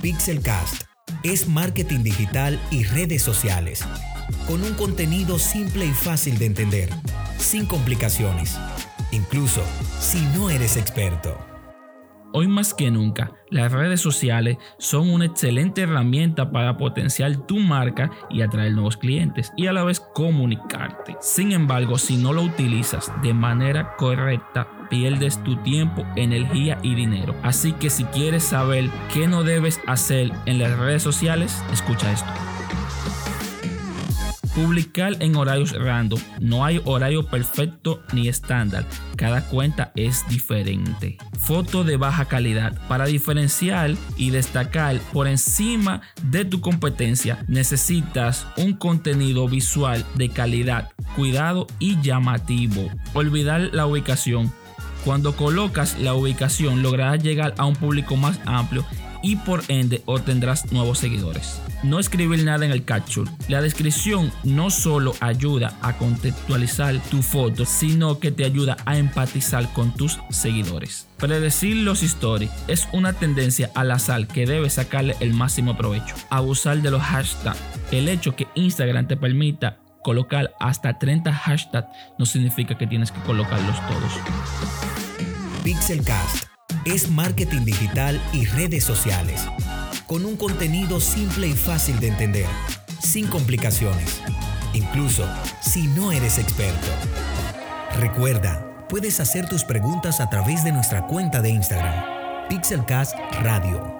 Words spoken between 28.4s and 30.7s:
saber qué no debes hacer en